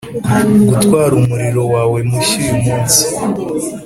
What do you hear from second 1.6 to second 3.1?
wawe mushya uyumunsi